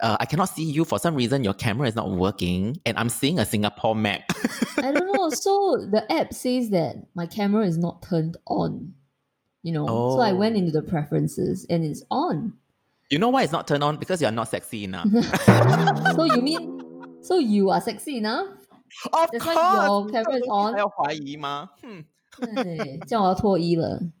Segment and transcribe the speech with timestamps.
[0.00, 1.43] uh, I cannot see you for some reason.
[1.43, 4.21] Your camera is not working, and I'm seeing a Singapore map.
[4.77, 5.29] I don't know.
[5.29, 8.93] So the app says that my camera is not turned on.
[9.63, 10.59] You know, so I went Oh.
[10.59, 12.53] into the preferences and it's on.
[13.11, 13.97] you know why it's not turned on?
[13.97, 15.05] Because you're not sexy enough.
[16.15, 16.81] so you mean,
[17.21, 18.47] so you are sexy enough?
[19.13, 19.55] of That's course.
[19.55, 20.73] why your camera is 这种东西 on.
[20.73, 21.69] 还要怀疑吗？
[21.83, 22.03] Hmm.
[22.63, 23.99] 对，这样我要脱衣了。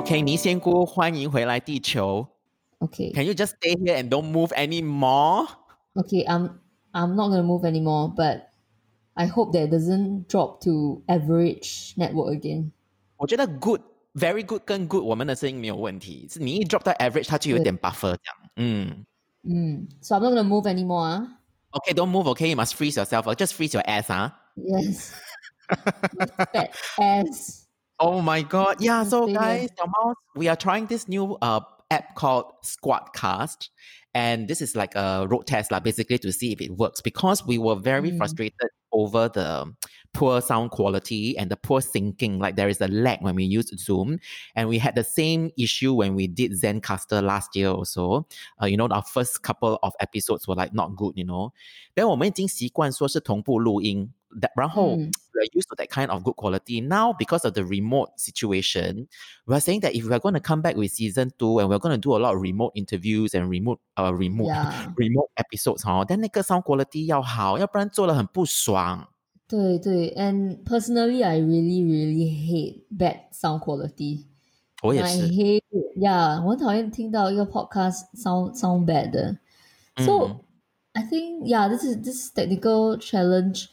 [0.00, 2.26] OK，倪仙姑，欢迎回来地球。
[2.80, 5.46] Okay, Can you just stay here and don't move anymore?
[5.94, 6.24] okay.
[6.26, 6.50] I'm
[6.92, 8.48] I'm not gonna move anymore, but
[9.14, 12.72] I hope that it doesn't drop to average network again.
[13.16, 13.80] 我觉得 good,
[14.14, 18.36] very good 跟 good 我们的声音没有问题，是你一 drop 到 average，它就有点 buffer 这样。
[18.56, 19.04] 嗯
[19.48, 19.86] Mm.
[20.02, 21.06] So I'm not gonna move anymore.
[21.06, 21.28] Ah.
[21.70, 22.26] ，OK, don't move.
[22.28, 23.26] OK, you must freeze yourself.
[23.26, 24.32] or Just freeze your ass, 啊。
[24.56, 25.12] Yes.
[26.52, 27.59] Fat ass.
[28.01, 28.81] Oh my god!
[28.81, 29.03] Yeah.
[29.03, 29.69] So guys,
[30.35, 31.59] we are trying this new uh
[31.91, 33.69] app called Squadcast,
[34.15, 37.45] and this is like a road test, like basically to see if it works because
[37.45, 38.17] we were very mm.
[38.17, 39.71] frustrated over the
[40.15, 42.39] poor sound quality and the poor syncing.
[42.39, 44.17] Like there is a lag when we use Zoom,
[44.55, 48.25] and we had the same issue when we did Zencastr last year or
[48.59, 51.13] Uh, you know, our first couple of episodes were like not good.
[51.15, 51.53] You know,
[51.95, 54.11] then 我们已经习惯说是同步录音。
[54.40, 56.80] ，that 然后嗯 we're used to that kind of good quality.
[56.80, 59.06] Now, because of the remote situation,
[59.46, 61.94] we're saying that if we're going to come back with season two and we're going
[61.94, 64.92] to do a lot of remote interviews and remote uh remote Yeah.
[64.96, 69.08] remote episodes 哈，但那个 sound quality 要好，要不然做了很不爽。
[69.48, 74.24] 对对 and personally, I really, really hate bad sound quality.
[74.82, 75.98] 我也 I 是， hate it.
[75.98, 79.38] Yeah, 我很讨厌听到一个 podcast sound sound bad 的。
[79.98, 80.40] So 嗯
[80.94, 83.68] I think yeah, this is this is technical challenge.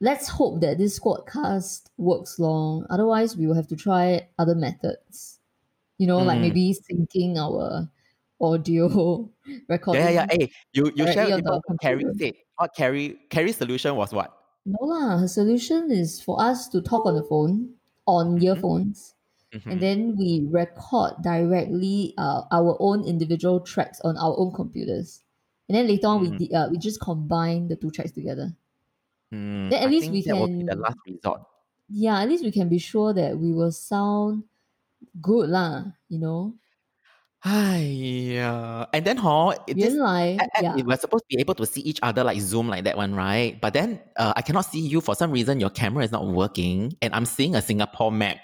[0.00, 2.86] Let's hope that this squadcast works long.
[2.88, 5.38] Otherwise, we will have to try other methods.
[5.98, 6.40] You know, like Mm.
[6.40, 7.90] maybe syncing our
[8.40, 9.28] audio
[9.68, 10.02] recording.
[10.04, 10.26] yeah, yeah, yeah.
[10.30, 12.32] Hey, you you share with what Carrie said.
[12.56, 14.32] What Carrie Carrie's solution was what?
[14.64, 17.74] No lah, her solution is for us to talk on the phone
[18.06, 19.14] on earphones,
[19.52, 19.72] Mhm.
[19.72, 25.20] and then we record directly uh, our own individual tracks on our own computers,
[25.68, 26.30] and then later on Mm.
[26.30, 28.56] we di- uh, we just combine the two tracks together.
[29.32, 31.40] Mm, Then at I least think we be the can- last resort.
[31.88, 34.44] Yeah, at least we can be sure that we will sound
[35.20, 35.84] good lah.
[36.08, 36.54] You know,
[37.44, 38.86] yeah.
[38.92, 40.74] And then, huh, it- this 原来 app, app, yeah.
[40.74, 43.14] we were supposed to be able to see each other like Zoom like that one,
[43.14, 43.58] right?
[43.60, 45.58] But then uh, I cannot see you for some reason.
[45.60, 48.38] Your camera is not working, and I'm seeing a Singapore map.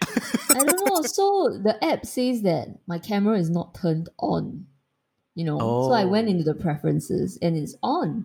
[0.50, 0.82] I don't know.
[1.06, 4.66] So the app says that my camera is not turned on.
[5.34, 5.88] You know, oh.
[5.88, 6.30] so I went Oh.
[6.30, 8.24] into the preferences and it's on.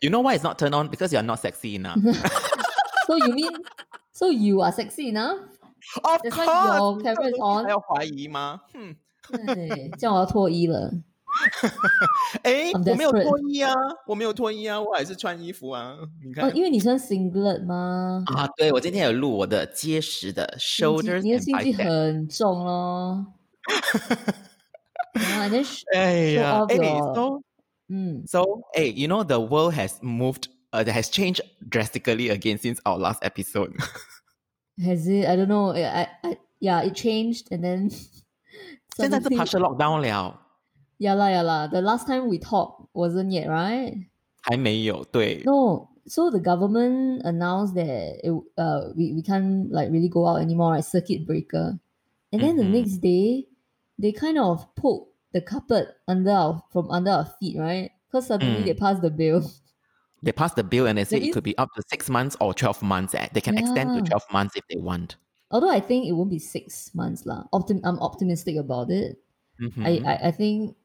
[0.00, 0.88] you know why it's not turned on?
[0.88, 1.98] Because you're not sexy enough.
[3.06, 3.52] So you mean,
[4.12, 5.38] so you are sexy enough?
[6.04, 7.64] of That's why course, your camera is 这种东西 on.
[7.64, 8.60] 还要怀疑吗？
[8.72, 8.96] Hmm.
[9.30, 10.90] 对，这样我要脱衣了。
[12.42, 13.22] 诶， I'm 我没有 desperate.
[13.24, 13.74] 脱衣啊，
[14.06, 15.96] 我没有脱衣啊，我还是穿衣服啊。
[16.24, 18.22] 你看哦，因为你穿 singlet 吗？
[18.34, 21.84] 啊，对我今天有录我的结实的心机 shoulders 你的 and 心机 bicep。
[21.84, 23.26] 很重咯。
[25.14, 27.42] yeah, and then sh- 哎 show 呀， off 哎 your- ，so
[27.88, 32.58] 嗯 So, hey, you know the world has moved, uh, that has changed drastically again
[32.58, 33.74] since our last episode.
[34.78, 35.26] has it?
[35.26, 35.72] I don't know.
[35.74, 37.90] I, I yeah, it changed and then
[38.96, 40.40] 现在是 suddenly partial lockdown 了，
[40.98, 41.66] yeah lah yeah lah.
[41.68, 44.06] The last time we talked wasn't yet right.
[44.42, 45.42] 还没有对。
[45.44, 50.40] No, so the government announced that it, uh we, we can't like really go out
[50.40, 50.84] anymore, right?
[50.84, 51.78] Circuit breaker.
[52.32, 52.72] And then the Mhm.
[52.72, 53.48] next day,
[53.98, 57.91] they kind of pulled the carpet under our from under our feet, right?
[58.07, 58.65] Because suddenly Mm.
[58.65, 59.43] they passed the bill.
[60.21, 62.53] They passed the bill and they That it could be up to six months or
[62.53, 63.15] 12 months.
[63.15, 63.29] eh.
[63.31, 65.15] They can extend to 12 months if they want.
[65.51, 67.45] Although I think it won't be six months lah.
[67.53, 69.21] Optim- I'm optimistic about it.
[69.59, 69.85] Mhm.
[69.85, 70.77] I, I I think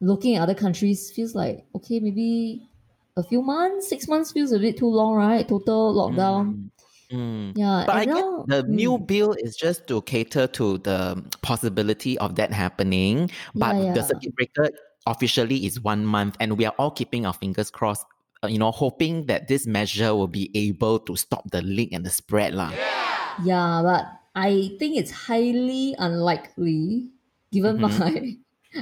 [0.00, 2.68] looking at other countries feels like okay, maybe
[3.16, 5.46] a few months, six months feels a bit too long, right?
[5.48, 6.56] Total lockdown.
[6.56, 6.70] Mm,
[7.12, 7.54] mm.
[7.54, 11.22] Yeah, But I guess now the new mm, bill is just to cater to the
[11.42, 13.30] possibility of that happening.
[13.54, 14.02] But Yeah, the yeah.
[14.02, 14.70] circuit breaker
[15.06, 18.06] officially is one month, and we are all keeping our fingers crossed.
[18.44, 22.02] uh, you know, hoping that this measure will be able to stop the leak and
[22.04, 22.74] the spread, lah.
[22.74, 24.04] yeah, yeah, but
[24.34, 27.10] I think it's highly unlikely
[27.52, 28.00] given Mhm.
[28.00, 28.36] my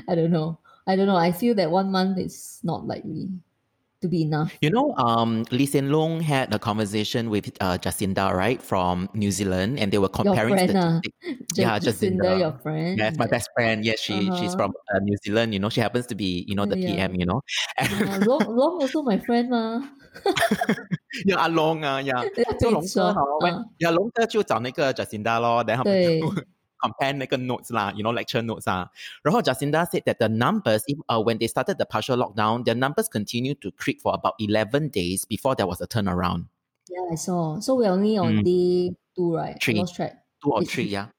[0.09, 0.59] I don't know.
[0.87, 1.17] I don't know.
[1.17, 3.29] I feel that one month is not likely
[4.02, 4.54] to be enough.
[4.62, 9.32] You know, um, Lee Hsien Loong had a conversation with uh, Jacinda, right, from New
[9.32, 11.00] Zealand, and they were Your comparing friend, ah.
[11.02, 11.58] statistics.
[11.58, 12.40] Ja- Yeah, Jacinda, Jacinda.
[12.40, 12.98] your friend.
[13.00, 13.86] Yes, my best friend.
[13.86, 14.68] Yes, she she's Uh-huh.
[14.68, 15.54] from uh, New Zealand.
[15.54, 17.08] You know, she happens to be you know the Yeah.
[17.08, 17.16] PM.
[17.16, 17.40] You know,
[17.80, 19.82] Uh, Long, Long also my friend 嘛，
[21.26, 22.22] yeah, 阿龙 啊，yeah，
[22.60, 26.28] 就龙哥对你说哈，喂啊， yeah，龙哥就找那个 Jacinda 咯，然后他们对就
[26.80, 28.90] compare 那个 notes 啦，you know lecture notes 啊。
[29.24, 33.08] 然后 Jacinda said that the numbers, if, uh, when they started the partial lockdown, their numbers
[33.10, 36.46] continued to creep for about 11 days before there was a turnaround.
[36.88, 37.60] Yeah, I saw.
[37.60, 38.44] So we're only on Mm.
[38.44, 39.58] day two, right?
[39.62, 39.80] Three.
[39.80, 40.14] Lost track.
[40.42, 41.10] Two or It's- three 呀、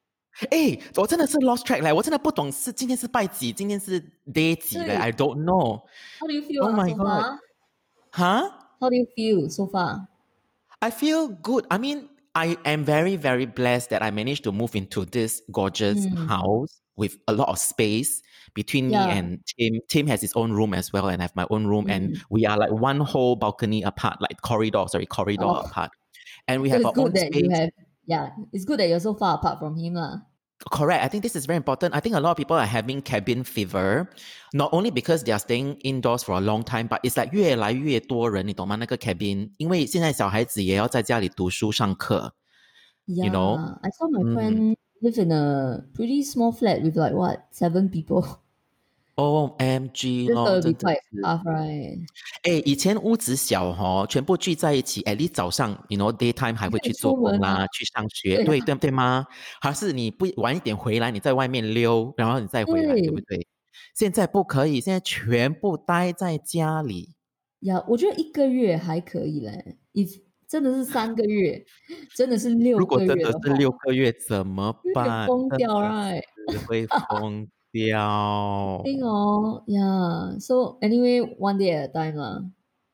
[0.51, 4.01] 哎，我真的是 lost track 嘞，我真的不懂是今天是拜几，今天是
[4.33, 5.83] day 几嘞对，I don't know。
[6.21, 7.07] How do you feel Oh ah, my so God.
[7.07, 7.39] far?
[8.13, 8.51] Huh?
[8.79, 10.07] How do you feel so far?
[10.81, 11.65] I feel good.
[11.71, 16.06] I mean, I am very, very blessed that I managed to move into this gorgeous
[16.08, 16.28] Mm.
[16.28, 18.22] house with a lot of space
[18.54, 19.06] between Yeah.
[19.06, 19.80] me and Tim.
[19.90, 22.22] Tim has his own room as well, and I have my own room, and Mm.
[22.30, 25.56] we are like one whole balcony apart, like corridor, sorry, corridor Oh.
[25.68, 25.92] apart.
[26.48, 27.44] And we So have it's our good own that space.
[27.44, 27.70] you have.
[28.08, 30.20] Yeah, it's good that you're so far apart from him, lah.
[30.71, 31.05] Correct.
[31.05, 31.95] I think this is very important.
[31.95, 34.09] I think a lot of people are having cabin fever,
[34.55, 38.77] not only because they are staying indoors for a long time, but it's like 越来越多人，你懂吗？
[38.77, 42.35] 那个 cabin，因为现在小孩子也要在家里读书上课。
[43.07, 43.79] Yeah, You know?
[43.83, 44.35] I saw my Mm.
[44.35, 48.25] friend live in a pretty small flat with like what seven people.
[49.16, 51.22] O M G This 咯，will be 真的 quite 是。
[51.22, 52.00] tough, right?
[52.44, 59.26] 哎，以前屋子小哈，全部聚在一起哎，你早上，you know daytime 还会去做工啦，啊去上学，对啊对对对吗？
[59.62, 63.48] 还是你不晚一点回来，你在外面溜，然后你再回来，对不对对？
[63.96, 67.16] 现在不可以，现在全部待在家里。
[67.62, 69.78] 呀，我觉得一个月还可以嘞。
[69.94, 71.64] if 真的是三个月，
[72.16, 75.28] 真的是六个月如果真的是六个月怎么办？
[75.28, 76.24] 疯掉的，right？
[76.68, 78.81] 会疯掉。
[78.85, 80.39] 对哦，Yeah.
[80.41, 82.45] So anyway, one day at a time 啦。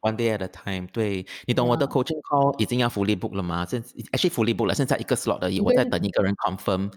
[0.01, 1.93] One day at a time，对你懂我的 Yeah.
[1.93, 3.65] coaching call 已经要 fully book 了吗？
[3.65, 3.81] 现
[4.11, 6.91] actually fully book 了，现在一个 slot 而已，因我在为等一个人 confirm。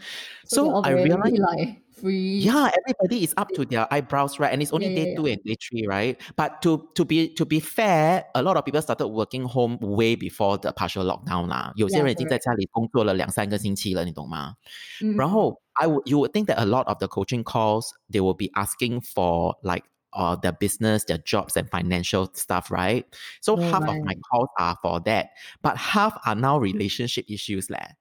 [0.45, 2.39] So, they're So all I very realized like free.
[2.39, 4.51] Yeah, everybody is up to their eyebrows, right?
[4.51, 6.17] And it's only Yeah, day yeah, two and day three, right?
[6.35, 10.15] But to to be to be fair, a lot of people started working home way
[10.15, 11.73] before the partial lockdown 啦。
[11.75, 14.55] 有些 Yeah, 人已经在家里工作了两三个星期了，你懂吗？
[15.03, 18.50] 嗯然后 I would you would think that a lot of the coaching calls they will be
[18.56, 23.06] asking for like uh their business, their jobs and financial stuff, right?
[23.40, 25.30] So Oh, half of my calls are for that,
[25.62, 27.92] but half are now relationship issues, leh.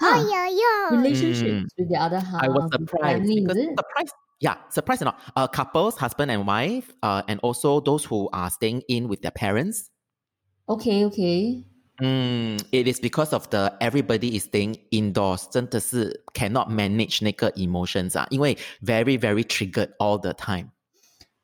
[0.00, 0.20] Huh,
[0.52, 0.90] yeah.
[0.90, 2.42] relationships with the other half.
[2.42, 4.14] I was with surprised family, because surprised.
[4.40, 5.20] Yeah, surprised or not.
[5.34, 9.30] Uh, couples, husband and wife, uh, and also those who are staying in with their
[9.30, 9.90] parents.
[10.68, 11.64] Okay, okay.
[11.99, 18.57] Mm, it is because of the everybody is staying indoors，真的是 cannot manage 那个 emotions 啊，因为
[18.83, 20.69] very very triggered all the time。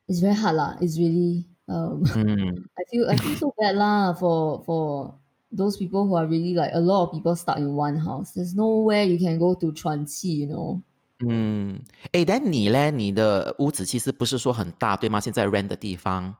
[0.07, 0.77] It's very hard lah.
[0.79, 2.01] It's really um.
[2.15, 5.13] 嗯 I feel I feel so bad lah for for
[5.55, 8.31] those people who are really like a lot of people stuck in one house.
[8.33, 10.81] There's nowhere you can go to 喘气, you know.
[11.19, 11.81] 嗯，
[12.13, 15.19] 诶，但你嘞，你的屋子其实不是说很大，对吗？
[15.19, 16.35] 现在 rent 的地方。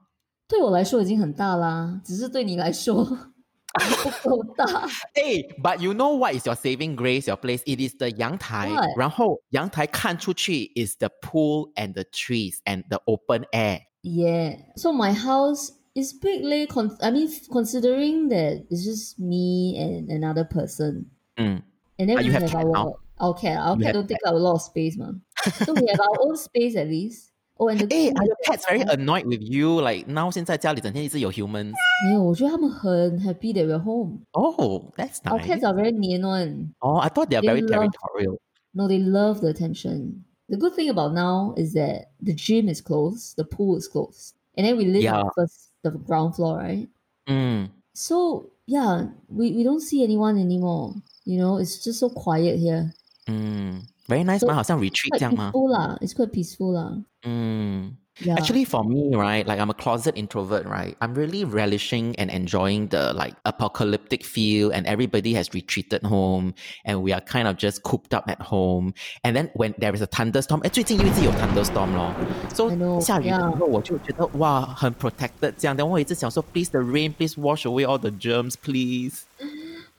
[0.48, 3.31] 对我来说已经很大啦，只是对你来说不够大。
[5.16, 7.28] 哎，but you know what is your saving grace?
[7.28, 8.88] Your place it is the 阳台 What？
[8.98, 13.82] 然后阳台看出去 is the pool and the trees and the open air.
[14.04, 14.58] Yeah.
[14.76, 16.66] So my house is big leh.
[16.68, 21.06] Con- I mean, considering that it's just me and another person,
[21.36, 21.62] 嗯
[22.00, 22.96] and then But we you have have cat our now?
[23.20, 23.58] our cat.
[23.60, 25.22] Our You cat have don't take up a lot of space, man.
[25.66, 27.31] so we have our own space at least.
[27.62, 29.82] Oh, and the Hey, thing are is your that pets very our- annoyed with you?
[29.82, 31.74] Like now 现在家里整天一直有 humans.
[32.08, 34.20] 没有，我觉得他们很 happy that we're home.
[34.34, 35.48] Oh, that's Our nice.
[35.48, 36.74] cats are very 黏 one.
[36.82, 38.38] Oh, I thought they are They very love- territorial.
[38.74, 40.24] No, they love the attention.
[40.50, 44.36] The good thing about now is that the gym is closed, the pool is closed,
[44.56, 45.24] and then we live on Yeah.
[45.24, 46.88] the first, the ground floor, right?
[47.26, 50.94] 嗯 So yeah, we, we don't see anyone anymore.
[51.26, 52.94] You know, it's just so quiet here.
[53.28, 54.56] 嗯，very nice So- 吗？
[54.56, 55.52] 好像 retreat Quite 这样吗？
[55.54, 55.98] peaceful lah.
[56.00, 57.04] It's quite peaceful lah.
[57.24, 57.98] 嗯。
[58.20, 58.34] Yeah.
[58.36, 60.96] Actually, for me, right, like I'm a closet introvert, right?
[61.02, 67.04] I'm really relishing and enjoying the like apocalyptic feel, and everybody has retreated home, and
[67.04, 68.96] we are kind of just cooped up at home.
[69.24, 72.12] And then when there is a thunderstorm, 哎，最近又一直有 thunderstorm 咯，
[72.56, 73.56] so I know, 下雨的时 yeah.
[73.60, 75.78] 候我就觉得哇，很 protected 这样。
[75.78, 79.26] 但我一直想说，please the rain, please wash away all the germs, please.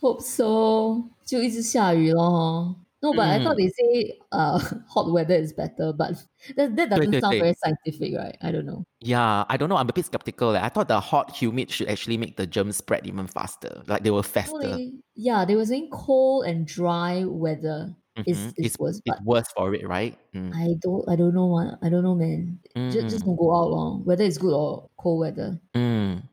[0.01, 1.05] Hope so.
[1.25, 2.75] 就一直下雨咯。
[3.04, 3.60] No, but I thought Mm.
[3.60, 4.58] they say uh
[4.88, 6.16] hot weather is better, but
[6.56, 7.40] that that doesn't 对，sound 对。
[7.42, 8.38] very scientific, right?
[8.42, 8.86] I don't know.
[9.02, 9.76] Yeah, I don't know.
[9.76, 10.56] I'm a bit skeptical.
[10.56, 13.84] I thought the hot, humid should actually make the germs spread even faster.
[13.88, 14.58] Like they were faster.
[14.58, 17.94] they, yeah, they were saying cold and dry weather
[18.26, 18.48] is, Mhm.
[18.58, 20.16] is It's, worse, it's worse for it, right?
[20.34, 20.56] Mm.
[20.56, 22.60] I don't I don't know I don't know man.
[22.96, 23.36] Just, just Mm.
[23.36, 24.06] don't go out long.
[24.06, 25.60] Whether it's good or cold weather.
[25.76, 26.24] Mm.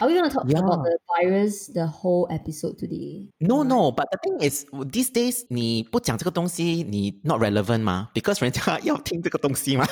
[0.00, 0.60] Are we going to talk Yeah.
[0.60, 3.26] about the virus the whole episode today?
[3.40, 8.08] No, no, but the thing is, these days 你不讲这个东西，你 not relevant 吗？
[8.14, 9.86] Because 人家要听这个东西嘛。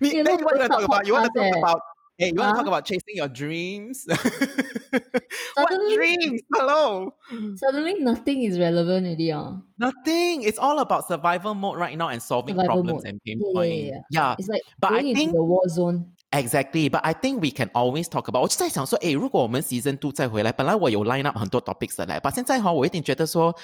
[0.00, 1.56] 你 Yeah, then let's you want to talk talk about you want to podcast talk
[1.56, 1.58] eh.
[1.58, 1.80] about
[2.18, 2.68] hey, you want to talk Huh?
[2.68, 4.04] about chasing your dreams?
[4.08, 6.40] what Suddenly- dreams?
[6.54, 7.14] Hello.
[7.56, 9.32] Suddenly, nothing is relevant already.
[9.32, 9.52] Uh.
[9.78, 10.42] Nothing.
[10.42, 13.10] It's all about survival mode right now and solving Survival problems mode.
[13.14, 13.82] and pain Yeah, yeah, points.
[13.86, 14.36] yeah, yeah.
[14.38, 16.12] It's like But I going into think- the war zone.
[16.32, 18.42] Exactly, but I think we can always talk about.
[18.42, 23.54] 我就在想说，诶，如果我们 season two 再回来，本来我有 line up 很多 topics 的来，but 现在哈，我有点觉得说，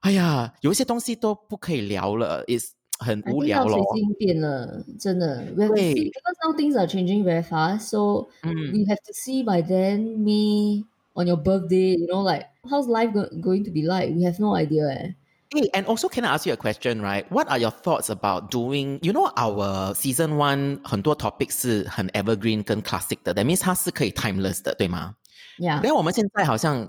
[0.00, 3.78] 哎呀，有一些东西都不可以聊了，is 很 I 无 think 聊咯。
[3.78, 5.42] 要随心变了，真的。
[5.56, 8.98] We have to 对 see because now things are changing very fast, so 嗯 we have
[9.06, 11.96] to see by then May on your birthday.
[11.96, 14.14] You know, like how's life go- going to be like?
[14.14, 15.14] We have no idea.
[15.54, 15.60] Eh.
[15.60, 17.24] Hey, and also can I ask you a question, right?
[17.28, 19.00] What are your thoughts about doing?
[19.02, 24.62] You know, our season one 很多 topics 是很 evergreen 跟 classic 的，that means 它是可以 timeless
[24.62, 25.16] 的，对吗？
[25.58, 25.80] Yeah.
[25.82, 26.88] 但我们现在好像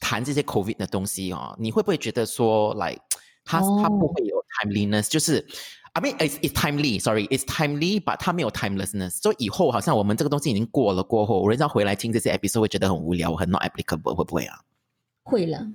[0.00, 3.00] 谈这些 COVID 的东西哦，你会不会觉得说，like
[3.44, 5.08] 它、它不哦会有 timeliness？
[5.08, 5.44] 就是
[5.94, 9.20] I mean it's it's timely, sorry, it's timely, but 它没有 timelessness。
[9.20, 14.60] 所以以后好像我们这个东西已经过了过后，人家回来听这些 episode 会觉得很无聊，很 not applicable，会不会啊？
[15.22, 15.66] 会了。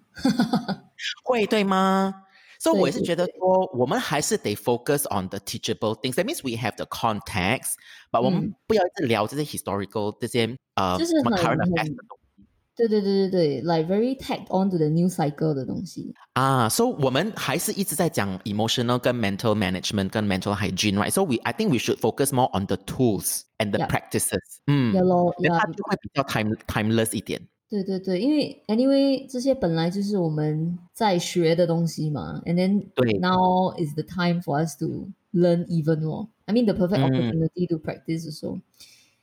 [1.23, 2.13] 会对吗？
[2.59, 6.13] 所以对我也是对觉得说，我们还是得 focus on the teachable things.
[6.13, 7.73] That means we have the context,
[8.09, 15.53] but 我们嗯不要一直聊这些 historical 这些呃就是什么很 current 很 affairs 的东西对对对对对，like very tagged on to the new cycle
[15.53, 16.11] 的东西。
[16.33, 16.67] 啊。
[16.69, 21.11] So 我们还是一直在讲 emotional 跟 mental management 跟 mental hygiene, right?
[21.11, 23.87] So we I think we should focus more on the tools and the Yeah.
[23.89, 24.39] practices.
[24.67, 27.45] 嗯，呀咯呀那它，就会比较 time timeless 一点。
[27.69, 36.27] 对对对，因为 anyway 这些本来就是我们在学的东西嘛，and then 对 now is the time for us to learn even more.
[36.45, 38.59] I mean the perfect 嗯 opportunity to practice also.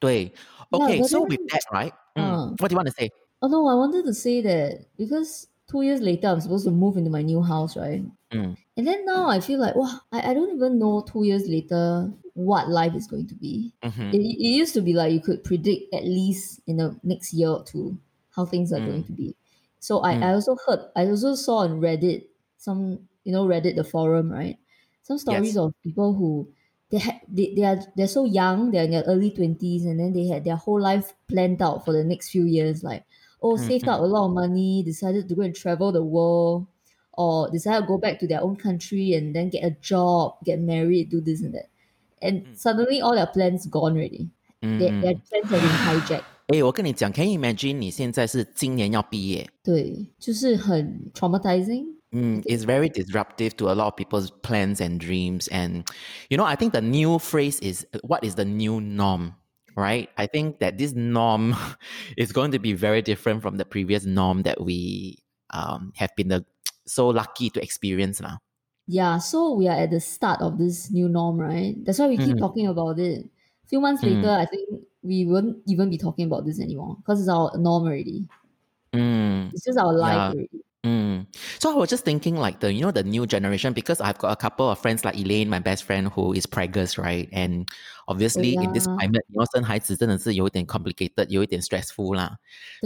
[0.00, 0.33] 对
[0.73, 1.93] Yeah, Okay, but so then- with that, right?
[2.17, 3.11] 嗯嗯 What do you want to say?
[3.40, 7.11] Although I wanted to say that because two years later I'm supposed to move into
[7.11, 8.02] my new house, right?
[8.33, 11.47] 嗯 And then now I feel like, wow, I, I don't even know two years
[11.47, 13.73] later what life is going to be.
[13.83, 17.33] 嗯哼 It, it used to be like you could predict at least in the next
[17.33, 17.97] year or two
[18.36, 19.06] how things are going Mm.
[19.06, 19.36] to be.
[19.80, 20.30] So I, Mm.
[20.30, 22.27] I also heard, I also saw on Reddit
[22.58, 24.58] some, you know, Reddit the forum, right?
[25.04, 25.58] Some stories Yes.
[25.58, 26.54] of people who
[26.89, 30.13] they had they, they are they're so young, they're in their early twenties, and then
[30.13, 33.06] they had their whole life planned out for the next few years, like
[33.42, 33.88] oh, Mm, saved mm.
[33.88, 36.68] up a lot of money, decided to go and travel the world,
[37.13, 40.60] or decided to go back to their own country and then get a job, get
[40.60, 41.70] married, do this and that.
[42.22, 42.56] And Mm.
[42.56, 44.32] suddenly all their plans gone already.
[44.62, 46.25] 嗯 Their, 嗯 their plans have been hijacked.
[46.49, 49.49] 哎，我跟你讲，Can you imagine 你现在是今年要毕业？
[49.62, 51.97] 对，就是很 traumatizing.
[52.12, 55.49] 嗯，it's very disruptive to a lot of people's plans and dreams.
[55.50, 55.85] And
[56.29, 59.35] you know, I think the new phrase is what is the new norm,
[59.76, 60.09] right?
[60.17, 61.55] I think that this norm
[62.17, 65.23] is going to be very different from the previous norm that we
[65.55, 66.45] um, have been the,
[66.85, 68.38] so lucky to experience now.
[68.88, 71.76] Yeah, so we are at the start of this new norm, right?
[71.85, 72.40] That's why we keep Mhm.
[72.40, 73.31] talking about it.
[73.64, 74.17] A few months Mhm.
[74.17, 77.85] later, I think we won't even be talking about this anymore because it's our norm
[77.85, 78.29] already.
[78.93, 79.50] Mm.
[79.52, 80.29] It's just our life Yeah.
[80.33, 80.61] already.
[80.83, 81.26] Mm.
[81.59, 84.33] So I was just thinking like the you know the new generation because I've got
[84.33, 87.29] a couple of friends like Elaine, my best friend, who is preggers, right?
[87.33, 87.69] And
[88.09, 88.97] obviously in this yeah.
[88.97, 92.38] climate, you know, 生孩子真的是有一点 complicated, 有一点 stressful 啦。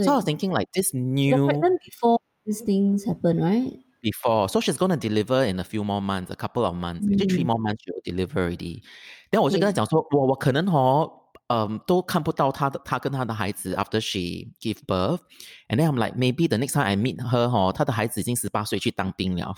[0.03, 3.79] So I was 对 thinking like this You're new pregnant before these things happen, right?
[4.03, 7.27] before, so she's gonna deliver in a few more months, a couple of months, actually
[7.27, 7.47] three Mm.
[7.47, 8.83] more months she will deliver already.
[9.31, 11.18] Then 我就跟她对讲说，我我可能哦。
[11.49, 15.19] 嗯，都看不到她的她跟她的孩子 after she give birth,
[15.67, 19.55] and then I'm like maybe the next time I meet her 哦，她的孩子已经十八岁去当兵了。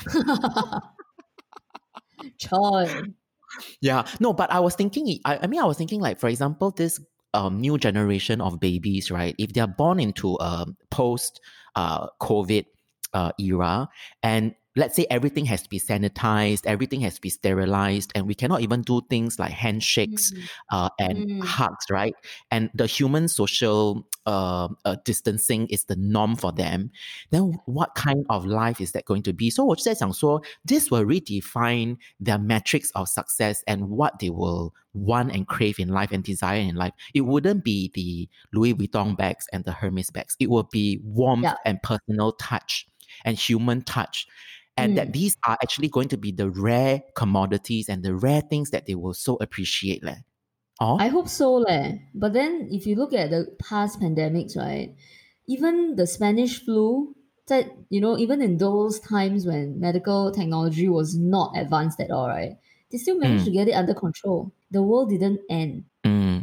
[2.38, 3.13] Choi.
[3.79, 6.71] Yeah, no, but I was thinking, I, I mean, I was thinking, like, for example,
[6.71, 7.00] this
[7.33, 9.33] um, new generation of babies, right?
[9.38, 11.39] If they're born into a post
[11.75, 12.65] uh, COVID
[13.13, 13.88] uh, era,
[14.21, 18.36] and let's say everything has to be sanitized, everything has to be sterilized, and we
[18.36, 20.50] cannot even do things like handshakes Mm.
[20.71, 21.43] uh, and Mm.
[21.43, 22.13] hugs, right?
[22.51, 26.91] And the human social uh, uh, distancing is the norm for them.
[27.31, 29.50] Then what kind of life is that going to be?
[29.50, 35.47] So 我就在想说 this will redefine their metrics of success and what they will want and
[35.47, 36.93] crave in life and desire in life.
[37.13, 40.36] It wouldn't be the Louis Vuitton bags and the Hermes bags.
[40.39, 41.55] It will be warmth Yeah.
[41.65, 42.86] and personal touch
[43.24, 44.27] and human touch.
[44.76, 45.14] and that Mm.
[45.14, 48.94] these are actually going to be the rare commodities and the rare things that they
[48.94, 50.02] will so appreciate.
[50.02, 50.20] Leh.
[50.80, 50.98] Oh?
[50.98, 51.98] I hope so, leh.
[52.14, 54.94] But then if you look at the past pandemics, right?
[55.46, 57.14] Even the Spanish flu,
[57.48, 62.28] that you know, even in those times when medical technology was not advanced at all,
[62.28, 62.56] right?
[62.90, 63.46] They still managed Mm.
[63.46, 64.52] to get it under control.
[64.70, 65.84] The world didn't end.
[66.04, 66.42] Mm,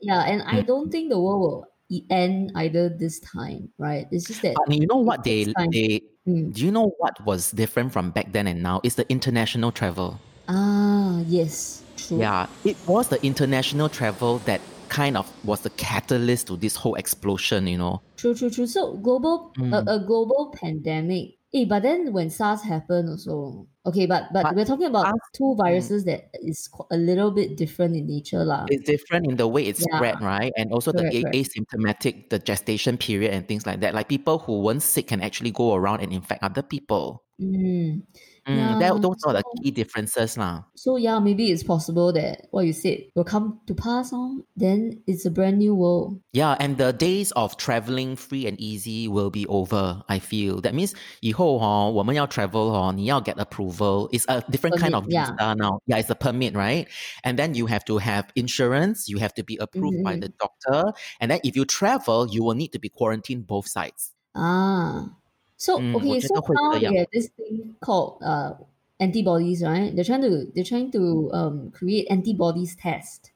[0.00, 0.62] Yeah, and I Mm.
[0.62, 1.66] don't think the world will
[2.10, 4.06] end either this time, right?
[4.10, 5.70] It's just that But you know what they time.
[5.70, 6.52] they Mm.
[6.52, 8.80] do you know what was different from back then and now?
[8.82, 10.18] It's the international travel.
[10.48, 12.18] Ah, yes, true.
[12.18, 16.94] Yeah, it was the international travel that kind of was the catalyst to this whole
[16.96, 18.02] explosion, you know.
[18.16, 18.66] True, true, true.
[18.66, 19.72] So global, Mm.
[19.72, 21.38] a, a global pandemic.
[21.56, 25.32] Eh, but then when SARS happened also, okay, but but, But we're talking about SARS-
[25.32, 28.66] two viruses that is a little bit different in nature, lah.
[28.68, 29.96] It's different in the way it's Yeah.
[29.96, 30.52] spread, right?
[30.60, 31.36] And also Correct, the a- correct.
[31.40, 33.94] asymptomatic, the gestation period and things like that.
[33.96, 37.24] Like people who weren't sick can actually go around and infect other people.
[37.40, 38.04] Mm.
[38.47, 40.63] Mm, Yeah, that, those are the so- key differences lah.
[40.75, 44.43] So yeah, maybe it's possible that what you said will come to pass on.
[44.57, 46.17] Then it's a brand new world.
[46.33, 50.01] Yeah, and the days of traveling free and easy will be over.
[50.09, 54.09] I feel that means 以后哦，我们要 travel 哦，你要 get approval.
[54.09, 55.29] It's a different kind Permit, of yeah.
[55.37, 55.77] visa now.
[55.85, 56.87] Yeah, it's a permit, right?
[57.23, 59.07] And then you have to have insurance.
[59.07, 60.21] You have to be approved by Mhm.
[60.21, 60.93] the doctor.
[61.19, 64.13] And then if you travel, you will need to be quarantined both sides.
[64.33, 65.09] Ah.
[65.56, 68.54] So mm, okay, so now yeah, have this thing called uh,
[69.00, 69.94] antibodies, right?
[69.94, 73.32] They're trying to they're trying to um, create antibodies test.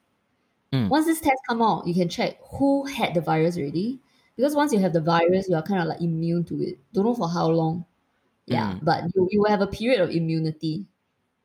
[0.71, 0.89] Mm.
[0.89, 3.99] Once this test come out, you can check who had the virus already.
[4.37, 6.79] Because once you have the virus, you are kind of like immune to it.
[6.93, 7.85] Don't know for how long.
[8.45, 8.79] Yeah, mm.
[8.83, 10.85] but you, you will have a period of immunity.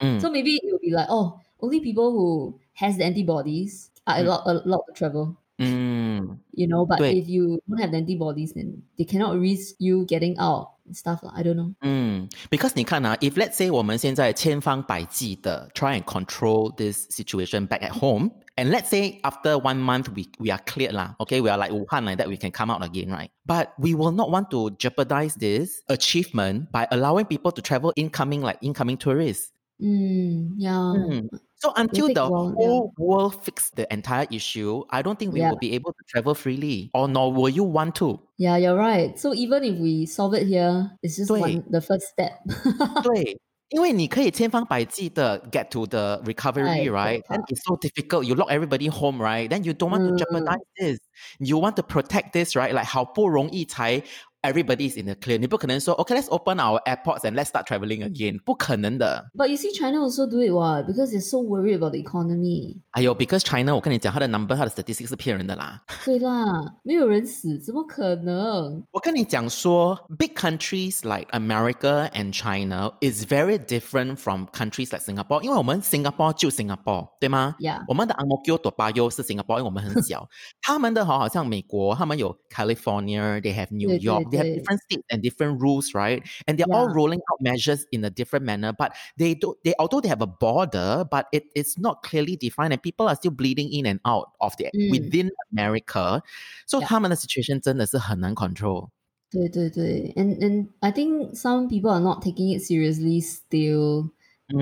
[0.00, 0.20] Mm.
[0.20, 4.20] So maybe it will be like, oh, only people who has the antibodies are mm.
[4.20, 5.36] allowed, allowed to travel.
[5.57, 6.39] Mm.
[6.53, 7.13] You know, but 对。
[7.13, 11.21] if you don't have the antibodies, then they cannot risk you getting out and stuff.
[11.21, 11.31] lah.
[11.35, 11.75] I don't know.
[11.81, 18.89] 嗯，because 你看啊，if let's say 我们现在千方百计的 try and control this situation back at home, and let's
[18.89, 22.17] say after one month we we are cleared lah, okay, we are like Wuhan like
[22.17, 23.29] that, we can come out again, right?
[23.45, 28.41] But we will not want to jeopardize this achievement by allowing people to travel incoming
[28.41, 29.51] like incoming tourists.
[29.79, 30.93] Mm, yeah.
[30.97, 31.29] Mm.
[31.55, 32.67] So until take the a while, yeah.
[32.67, 35.51] whole world fix the entire issue, I don't think we Yeah.
[35.51, 38.19] will be able to travel freely, or nor will you want to.
[38.37, 39.17] Yeah, you're right.
[39.19, 41.39] So even if we solve it here, it's just 对。
[41.39, 42.41] one the first step.
[43.03, 43.37] 对，
[43.69, 47.21] 因为你可以千方百计的 get to the recovery, 太可 right?
[47.27, 47.45] Then 怕。
[47.47, 48.25] it's so difficult.
[48.25, 49.47] You lock everybody home, right?
[49.47, 50.17] Then you don't want to 嗯。
[50.17, 50.97] jeopardize this.
[51.37, 52.73] You want to protect this, right?
[52.73, 54.01] Like 好不容易才
[54.46, 55.38] Everybody is in the clear.
[55.38, 58.38] 你不可能说 okay, let's open our airports and let's start traveling again.
[58.46, 62.76] But you see, China also do it what because they're so worried about the economy.
[62.92, 65.82] 哎呦，because China 我跟你讲，它的 statistics 是骗人的啦。
[66.04, 66.44] 对啦，
[66.82, 68.84] 没有人死，怎么可能？
[68.92, 78.14] 我跟你讲说，big countries like America and China is very different from countries like Singapore，因为我们 Singapore 就 Singapore，对吗？Yeah，我们的
[78.14, 80.28] Ang Mo Kio 多巴优是 Singapore，因为我们很小。
[80.62, 84.35] 他们的好好像美国，他们有 California，they have New York。
[84.35, 84.55] York，they 对， have 对。
[84.55, 86.21] different states and different rules, right?
[86.47, 86.93] And they're all Yeah.
[86.93, 88.73] rolling out measures in a different manner.
[88.73, 92.73] But they do, they although they have a border, but it is not clearly defined,
[92.73, 94.89] and people are still bleeding in and out of the 嗯。
[94.91, 96.21] within America.
[96.67, 96.87] So Yeah.
[96.87, 98.89] 他们的 situation 真的是很难 control.
[99.31, 104.11] 对对对，and and I think some people are not taking it seriously still.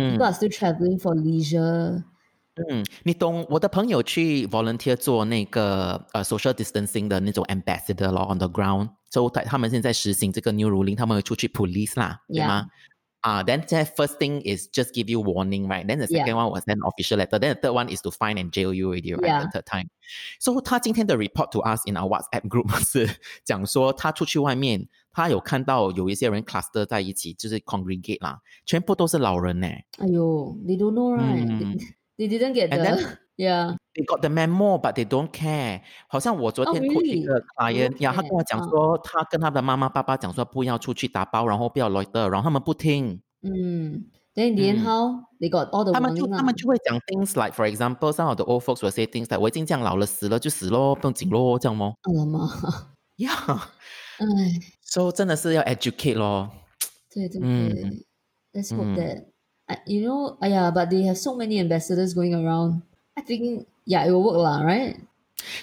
[0.08, 2.04] People 嗯 are still traveling for leisure.
[2.57, 11.99] 嗯，你懂我的朋友去 volunteer 做那个呃 social distancing 的那种 ambassador 咯 on the ground，so 他他们现在实行这个 new ruling，他们会出去 police
[11.99, 12.69] 啦，对.吗？
[13.23, 15.87] 啊、then the first thing is just give you warning, right?
[15.87, 17.39] Then the second one was an official letter.
[17.39, 19.25] Then the third one is to fine and jail you already, right?
[19.25, 19.45] Yeah.
[19.45, 19.89] The third time.
[20.39, 23.09] So 他今天的 report to us in our WhatsApp group 是
[23.43, 29.69] 讲说他出去外面，他有看到有一些人 cluster 在一起，就是 congregate 啦，全部都是老人呢。
[29.97, 31.79] 哎呦，they don't know right?
[32.14, 33.76] 嗯 They, they didn't get And the then- yeah.
[33.96, 35.82] They got the memo, but they don't care.
[36.10, 37.26] 好像我昨 Oh, 天 coach 一 really?
[37.26, 38.28] 个 client， don't 呀，他 care.
[38.30, 44.06] 跟我讲啊说，他跟他的妈妈、爸爸讲说不要出去打包，然后不要 loiter，然后他们不听，嗯，
[44.36, 46.58] then in the end 嗯 how they got all the 他们就 warning 他们 lah.
[46.58, 51.96] 就会讲 things like, for example, some of the old folks will say things like 我已经这样老了，死了就死咯，不用紧咯，这样咯。
[52.04, 52.88] Alamak.
[53.18, 53.60] Yeah,
[54.20, 54.26] 哎，
[54.82, 56.50] so 真 的是要 educate 咯。
[57.14, 59.26] 对对嗯对，let's hope 嗯 that
[59.70, 62.82] I, you know, uh, yeah, but they have so many ambassadors going around.
[63.18, 64.98] I think yeah, it will work lah, right?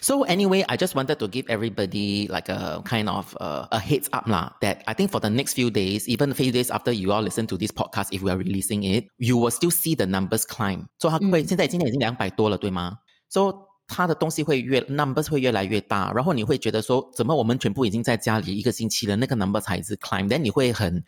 [0.00, 4.08] So anyway, I just wanted to give everybody like a kind of uh, a heads
[4.12, 4.52] up lah.
[4.62, 7.20] That I think for the next few days, even a few days after you all
[7.20, 10.46] listen to this podcast, if we are releasing it, you will still see the numbers
[10.46, 10.88] climb.
[10.98, 12.98] So 它会、嗯现在今天已经两百多了，对吗？
[13.28, 21.04] So 它的东西会越 numbers 会越来越大，然后你会觉得说，怎么我们全部已经在家里一个星期了，那个 number 才一直 climb，then 你会很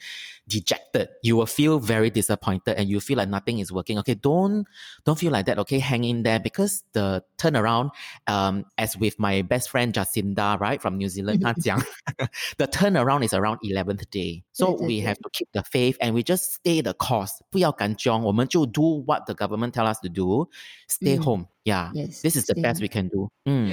[0.49, 1.09] dejected.
[1.23, 3.99] You will feel very disappointed and you feel like nothing is working.
[3.99, 4.65] Okay, don't
[5.05, 5.59] don't feel like that.
[5.59, 7.91] Okay, hang in there because the turnaround,
[8.29, 11.83] um, as with my best friend Jacinda, right from New Zealand, 她讲
[12.59, 14.45] the turnaround is around eleventh day.
[14.53, 15.07] So 对，对， we 对。
[15.07, 17.41] have to keep the faith and we just stay the course.
[17.51, 20.49] 不要干僵，我们就 do what the government tell us to do.
[20.89, 21.47] Stay 嗯 home.
[21.65, 22.83] Yeah, Yes, this is the stay best home.
[22.85, 23.29] we can do.
[23.45, 23.69] 嗯。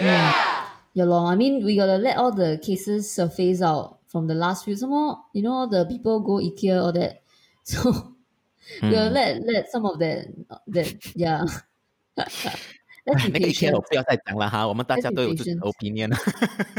[0.93, 1.27] Yeah, long.
[1.27, 4.75] I mean, we gotta let all the cases surface out from the last few.
[4.75, 7.21] Some more, you know, the people go IKEA all that.
[7.63, 8.13] So
[8.81, 9.13] we gotta Mm.
[9.13, 10.27] let let some of that
[10.67, 11.43] that yeah.
[12.15, 12.45] Let's
[13.23, 13.87] 哎 be 那个 IKEA 我 patient.
[13.89, 15.71] 不要再讲了哈，我们大 Let's 家 be 都有自己的 patient.
[15.71, 16.09] opinion。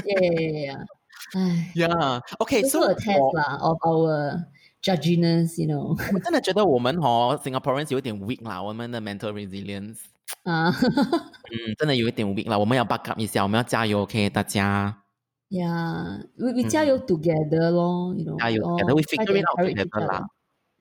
[0.05, 0.87] Yeah, yeah, yeah, yeah.
[1.35, 4.45] 唉 yeah, okay, also so a test 我 lah of our
[4.83, 5.97] judginess, you know.
[6.15, 9.99] 我真的觉得我们哦，Singaporeans 有点 weak 啦，我们的 mental resilience，
[10.45, 15.03] Uh, 嗯，真的有一点 weak 啦，我们要 back up 一下，我们要加油，OK，大家
[15.51, 16.69] yeah, we, we 嗯。
[16.69, 18.39] 加油 together 咯, you know.
[18.39, 20.13] 加油 we all together, we try figure to it out encourage each together other.
[20.13, 20.21] 啦。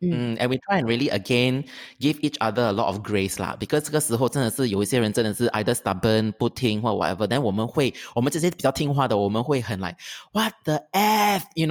[0.02, 1.64] 嗯嗯，and we try and really again
[2.00, 9.96] give each other a lot of grace 啦，because 这个时候真的是有一些人真的是 either stubborn 不听或 whatever，但我们会，我们这些比较听话的，我们会很 like
[10.34, 11.66] what the f，you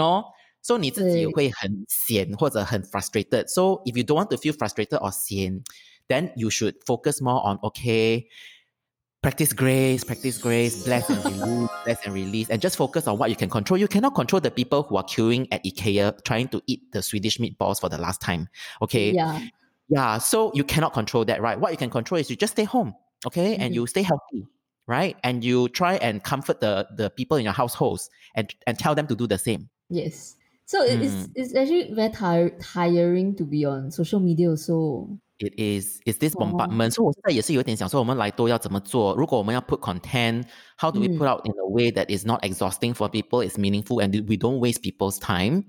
[0.69, 5.63] know，so 你自己也对会很闲或者很 frustrated，so if you don't want to feel frustrated or 闲，
[6.09, 12.51] then you should focus more on okay。Practice grace, practice grace, bless and release, bless and release,
[12.51, 13.79] and just focus on what you can control.
[13.79, 17.39] You cannot control the people who are queuing at IKEA trying to eat the Swedish
[17.39, 18.49] meatballs for the last time.
[18.83, 19.13] Okay.
[19.13, 19.41] Yeah.
[19.89, 21.59] Yeah, so you cannot control that, right?
[21.59, 22.95] What you can control is you just stay home,
[23.27, 23.77] okay, and Mhm.
[23.77, 24.47] you stay healthy,
[24.87, 25.17] right?
[25.23, 29.07] And you try and comfort the the people in your households and and tell them
[29.07, 29.69] to do the same.
[29.89, 30.37] Yes.
[30.69, 31.31] So it- it's Mm.
[31.35, 35.09] it's actually very tire, tiring to be on social media also.
[35.39, 36.41] It is it's this Oh.
[36.41, 36.93] bombardment.
[36.95, 39.15] So 我现在也是有点想说，我们来都要怎么做？
[39.15, 40.45] 如果我们要 put content,
[40.79, 43.47] how do we 嗯 put out in a way that is not exhausting for people,
[43.47, 45.65] is meaningful, and we don't waste people's time?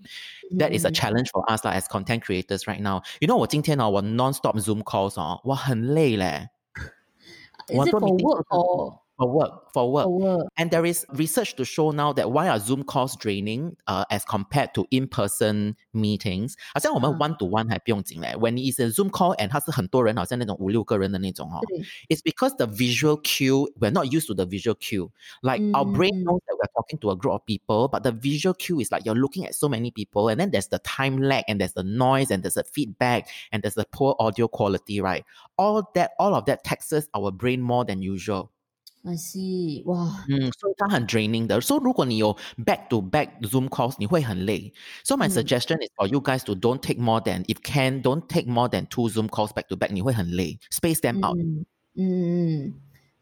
[0.58, 3.02] That is a 嗯 challenge for us lah as content creators right now.
[3.20, 6.50] You know，我今天哦，我 non-stop Zoom calls 哦，我很累嘞。
[7.68, 10.48] Is 我 it 很多 for meeting work 都是 or for work for work for work?
[10.58, 14.26] And there is research to show now that why are Zoom calls draining uh, as
[14.26, 16.56] compared to in-person meetings？
[16.74, 18.36] 好像我们啊 one to one 还不用紧嘞。
[18.36, 21.62] When it's a Zoom call and 它是很多人，好像那种五六个人的那种哦。
[21.68, 25.10] 对 It's because the visual cue, we're not used to the visual cue.
[25.42, 26.24] Like our brain Mm.
[26.24, 29.06] knows that we're talking to a group of people, but the visual cue is like
[29.06, 31.84] you're looking at so many people, and then there's the time lag, and there's the
[31.84, 35.24] noise, and there's the feedback, and there's the poor audio quality, right?
[35.58, 38.52] All that, all of that taxes our brain more than usual.
[39.08, 39.84] I see.
[39.86, 40.10] Wow.
[40.28, 41.62] 嗯，所以它很 draining 的。
[41.62, 44.74] So 如果你有 back to back Zoom calls，你会很累。
[45.04, 48.26] So my 嗯 suggestion is for you guys to don't take more than if can don't
[48.28, 50.58] take more than two Zoom calls back to back，你会很累。
[50.72, 51.38] Space them out。
[51.38, 52.74] Mm, mm, mm.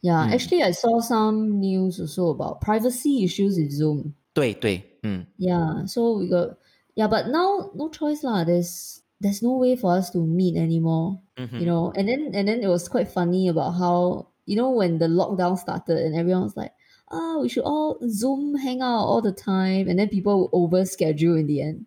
[0.01, 0.33] Yeah, Mm.
[0.33, 4.13] actually, I saw some news also about privacy issues with Zoom.
[4.33, 6.57] 对对，嗯 Yeah, so we got
[6.95, 8.45] yeah, but now no choice lah.
[8.45, 11.19] There's there's no way for us to meet anymore.
[11.35, 14.71] 嗯哼 You know, and then and then it was quite funny about how you know
[14.71, 16.71] when the lockdown started and everyone was like,
[17.11, 21.35] ah, we should all Zoom hang out all the time, and then people over schedule
[21.37, 21.85] in the end,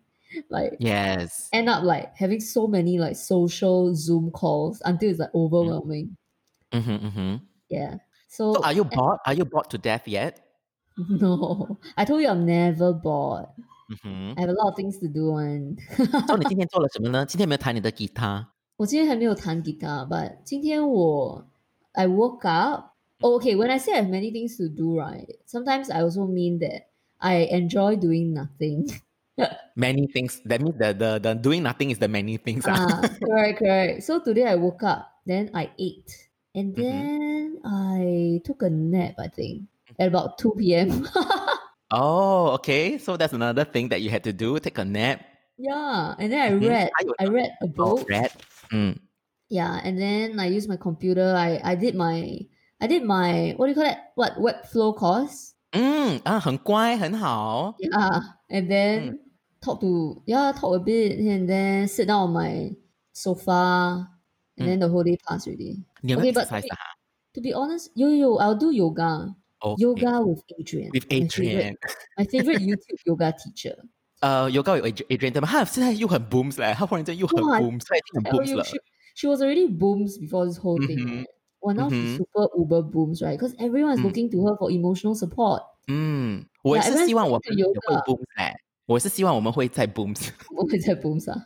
[0.49, 1.49] like Yes.
[1.51, 6.17] end up like having so many like social Zoom calls until it's like overwhelming.
[6.71, 7.35] Mm-hmm, mm-hmm.
[7.69, 7.97] Yeah.
[8.27, 9.19] So, So are you bored?
[9.25, 10.39] Are you bored to death yet?
[10.97, 13.47] no, I told you I'm never bored.
[13.89, 14.33] 嗯哼。
[14.35, 15.77] I have a lot of things to do and
[16.27, 17.25] 所以你今天做了什么呢？
[17.25, 18.49] 今天有没有弹你的吉他？
[18.77, 21.45] 我今天还没有弹 guitar, but 今天我
[21.96, 22.96] I woke up.
[23.22, 25.30] Oh, okay, when I say I have many things to do, right?
[25.46, 28.90] Sometimes I also mean that I enjoy doing nothing.
[29.76, 30.40] Many things.
[30.44, 32.68] That means the the the doing nothing is the many things.
[32.68, 32.76] ah.
[32.76, 34.02] ah, correct, correct.
[34.04, 36.84] So today I woke up, then I ate, and Mhm.
[36.92, 39.16] then I took a nap.
[39.18, 39.64] I think
[39.98, 41.08] at about two p.m.
[41.90, 42.96] Oh, okay.
[42.98, 44.58] So that's another thing that you had to do.
[44.58, 45.20] Take a nap.
[45.58, 46.60] yeah, and then I Mhm.
[46.64, 46.90] read.
[46.92, 48.08] 还有 I read a Oh, book.
[48.08, 48.30] red.
[48.72, 48.96] Mm
[49.52, 52.40] yeah and then i used my computer i i did my
[52.80, 57.74] i did my what do you call that what webflow course mm, ah, 嗯啊，很乖，很好。
[57.78, 59.18] yeah and then mm.
[59.60, 62.74] talk to yeah talk a bit and then sit down on my
[63.12, 64.08] sofa
[64.56, 64.80] and then mm.
[64.80, 66.96] the whole day passed already 你有没 Okay, but- exercise 的哈
[67.34, 69.34] to be honest yo yo i'll do yoga
[69.64, 69.76] Okay.
[69.84, 73.76] yoga with Adriene？With my favorite- Adriene，my favorite youtube yoga teacher
[74.22, 75.48] Uh, yoga with Adriene But he's 对吗？
[75.48, 78.64] 他现在又很 booms 嘞，他忽然间又很哇 booms，他已经很 booms 了。
[79.14, 80.86] she was already booms before this whole mm-hmm.
[80.86, 81.16] thing.
[81.18, 81.26] Right?
[81.60, 82.16] Well, now mm-hmm.
[82.16, 83.38] she's super uber booms, right?
[83.38, 84.04] Because everyone is mm.
[84.04, 85.62] looking to her for emotional support.
[85.88, 91.38] 嗯，我也是希望我们也会 booms 哎、欸，我是希望我们会在 booms，我会在 booms 啊。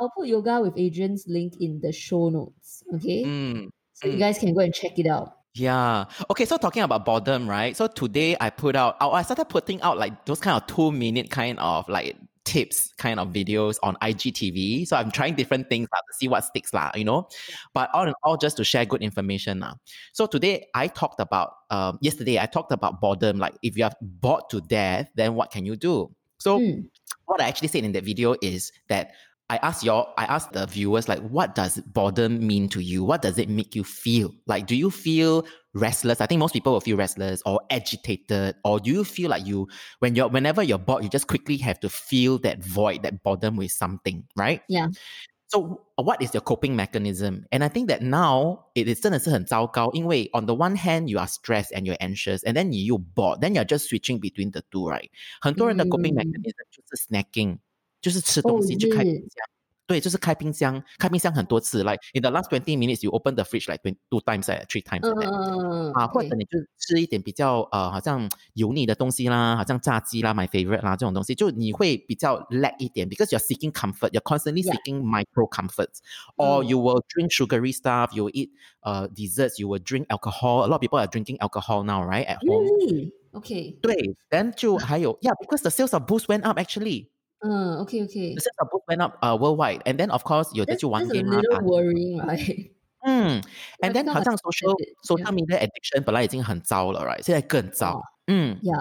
[0.00, 2.82] I'll put yoga with Adriene's link in the show notes.
[2.94, 3.24] Okay.
[3.24, 3.70] Mm.
[3.92, 4.12] So mm.
[4.12, 5.32] you guys can go and check it out.
[5.54, 6.06] Yeah.
[6.30, 6.46] Okay.
[6.46, 7.76] So talking about boredom, right?
[7.76, 11.28] So today I put out, I started putting out like those kind of two minute
[11.28, 14.86] kind of like tips kind of videos on IGTV.
[14.86, 17.28] So I'm trying different things lah to see what sticks lah, you know.
[17.74, 19.74] But all in all, just to share good information lah.
[20.12, 23.38] So today I talked about, um, yesterday I talked about boredom.
[23.38, 26.10] Like if you are bored to death, then what can you do?
[26.38, 26.90] So Mm.
[27.26, 29.12] what I actually said in that video is that
[29.49, 33.03] I ask your I ask the viewers like what does boredom mean to you?
[33.05, 34.33] What does it make you feel?
[34.45, 36.19] Like do you feel restless?
[36.19, 39.69] I think most people will feel restless or agitated, or do you feel like you
[39.99, 43.55] when you're whenever you're bored, you just quickly have to fill that void, that boredom
[43.55, 44.63] with something, right?
[44.67, 44.87] Yeah.
[45.49, 47.45] So what is your coping mechanism?
[47.53, 51.71] And I think that now it is 真的是很糟糕，因为 on the one hand you are stressed
[51.71, 55.09] and you're anxious, and then you bored, then you're just switching between the two, right?
[55.39, 57.59] 很多人的 coping 嗯 mechanism 就是 snacking，
[58.01, 59.45] 就是吃哦东西去开是冰箱。
[59.87, 64.83] 对，就是开冰箱，开冰箱很多次，like in the last twenty minutes you open the fridge like twenty two times, like three
[64.83, 65.31] times 嗯 like that.
[65.31, 74.73] 嗯嗯啊，或者你就吃一点比较呃，好像油腻的东西啦，好像炸鸡啦，my favorite 啦这种东西，就你会比较 lack 一点，because you're seeking comfort, you're constantly Yeah.
[74.75, 75.99] seeking micro comforts,
[76.35, 76.63] or Mm.
[76.65, 78.49] you will drink sugary stuff, you will eat
[78.81, 80.65] uh desserts, you will drink alcohol.
[80.65, 82.65] A lot of people are drinking alcohol now, right, at home.
[82.65, 83.13] Really?
[83.31, 83.77] Okay.
[83.79, 87.07] 对，then 就还有 yeah, because the sales of booze went up actually.
[87.41, 90.79] 嗯，OK OK The。sales of booze went up uh worldwide, and then of course 有的 That's,
[90.79, 92.71] 就玩 that's a game 啊， little 打 worrying, right?
[93.05, 93.41] 嗯，
[93.81, 95.31] and I've then become 好像 social addicted, social yeah.
[95.33, 97.21] media addiction 本来已经很糟了，right？
[97.23, 98.01] 现在更糟。
[98.27, 98.79] 嗯 Yeah.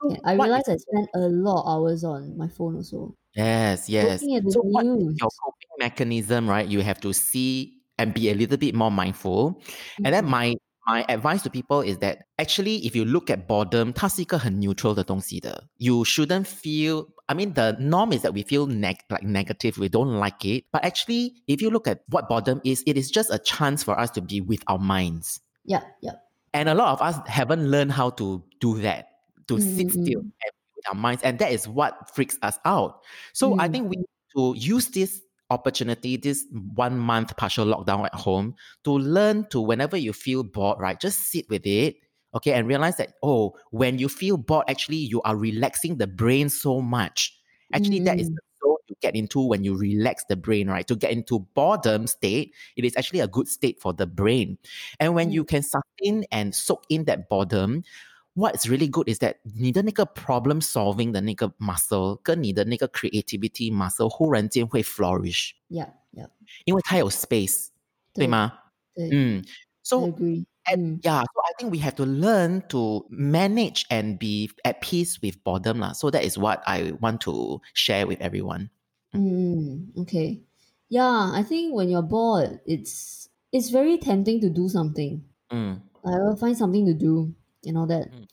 [0.00, 3.14] So Yeah, I what realize I spend a lot of hours on my phone also.
[3.34, 4.20] Yes, yes.
[4.20, 5.16] Looking at the So what is news.
[5.18, 6.66] your coping mechanism, right?
[6.68, 9.62] You have to see and be a little bit more mindful.
[10.04, 10.28] And then Mhm.
[10.28, 10.54] my
[10.86, 15.68] my advice to people is that actually if you look at boredom, 它是一个很 neutral 的东西的。
[15.76, 20.18] You shouldn't feel I mean the norm is that we feel neg- like negative, we don't
[20.18, 20.64] like it.
[20.72, 23.98] But actually, if you look at what boredom is, it is just a chance for
[23.98, 25.40] us to be with our minds.
[25.64, 26.14] Yeah, yeah.
[26.52, 29.06] And a lot of us haven't learned how to do that,
[29.48, 30.34] to sit Mm, still mm.
[30.42, 31.22] and be with our minds.
[31.22, 33.02] And that is what freaks us out.
[33.32, 33.72] So I Mm.
[33.72, 38.91] think we need to use this opportunity, this one month partial lockdown at home, to
[38.91, 40.99] learn to whenever you feel bored, right?
[40.99, 41.95] Just sit with it.
[42.35, 46.49] Okay, and realize that oh, when you feel bored, actually you are relaxing the brain
[46.49, 47.33] so much.
[47.73, 48.35] Actually, that is Mm.
[48.35, 50.87] the zone you get into when you relax the brain, right?
[50.87, 54.57] To get into boredom state, it is actually a good state for the brain.
[54.99, 55.31] And when Mm.
[55.31, 57.83] you can sustain and soak in that boredom,
[58.36, 65.50] what's really good is that 你的那个 problem solving 的那个 muscle 跟你的那个 creativity muscle 忽然间会 flourish，
[65.68, 66.28] Yeah, yeah.
[66.64, 67.68] 因为它有 space，
[68.14, 68.52] 对吗？
[68.94, 69.44] 对，嗯 I
[69.82, 70.44] ，so agree.
[70.64, 71.00] and Mm.
[71.02, 75.42] yeah, so I think we have to learn to manage and be at peace with
[75.44, 75.92] boredom lah.
[75.92, 78.70] So that is what I want to share with everyone.
[79.12, 80.40] Mm, okay.
[80.88, 85.24] Yeah, I think when you're bored, it's it's very tempting to do something.
[85.50, 87.34] Mm, I will find something to do
[87.67, 88.11] and all that.
[88.11, 88.27] Mm.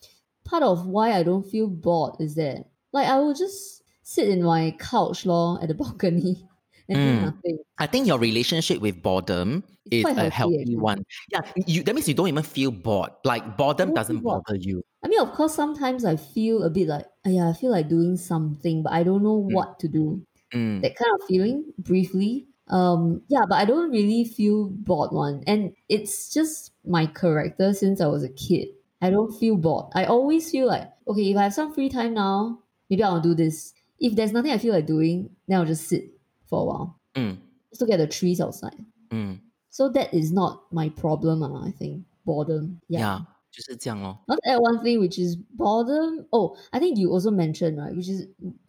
[0.44, 4.42] Part of why I don't feel bored is that like I will just sit in
[4.42, 6.46] my couch law at the balcony
[6.88, 7.22] and do Mm.
[7.22, 7.58] nothing.
[7.78, 10.76] I think your relationship with boredom It's is a healthy, actually.
[10.76, 11.04] one.
[11.32, 13.10] Yeah, you that means you don't even feel bored.
[13.24, 14.82] Like boredom doesn't bother you.
[15.02, 17.88] I mean, of course, sometimes I feel a bit like, "Ah, yeah, I feel like
[17.88, 19.52] doing something, but I don't know Mm.
[19.52, 20.24] what to do.
[20.54, 22.46] Mm, That kind of feeling, briefly.
[22.68, 25.42] Um, yeah, but I don't really feel bored one.
[25.46, 28.68] And it's just my character since I was a kid.
[29.01, 29.91] I don't feel bored.
[29.95, 32.59] I always feel like, okay, if I have some free time now,
[32.89, 33.73] maybe I'll do this.
[33.99, 36.11] If there's nothing I feel like doing, then I'll just sit
[36.47, 36.99] for a while.
[37.15, 37.37] mm,
[37.71, 38.75] Just look at the trees outside.
[39.09, 39.39] mm.
[39.69, 42.05] So that is not my problem, uh, I think.
[42.25, 42.81] Boredom.
[42.89, 42.99] Yeah.
[42.99, 44.17] Yeah, 就是这样咯。
[44.27, 46.25] Not add one thing, which is boredom.
[46.31, 47.95] Oh, I think you also mentioned, right?
[47.95, 48.27] Which is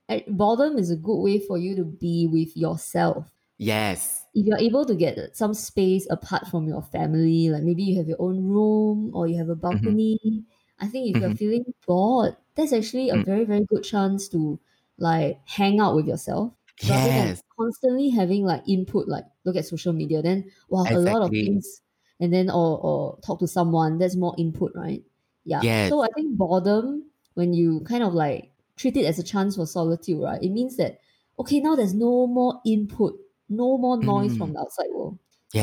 [0.08, 3.26] eh, boredom is a good way for you to be with yourself.
[3.57, 4.25] Yes.
[4.33, 8.07] If you're able to get some space apart from your family, like maybe you have
[8.09, 10.45] your own room or you have a balcony,
[10.79, 11.35] I think if you're Mhm.
[11.35, 13.23] feeling bored, that's actually a Mm.
[13.23, 14.59] very, very good chance to
[14.97, 16.53] like hang out with yourself.
[16.83, 17.41] Rather than Yes.
[17.57, 21.81] constantly having like input, like look at social media, then wow, a lot of things,
[22.19, 25.03] and then or or talk to someone, that's more input, right?
[25.45, 25.63] Yeah.
[25.63, 25.93] Yes.
[25.93, 29.65] So I think boredom, when you kind of like treat it as a chance for
[29.65, 30.43] solitude, right?
[30.43, 30.99] It means that
[31.39, 33.17] okay, now there's no more input,
[33.49, 34.53] no more noise from Mm.
[34.53, 35.19] the outside world.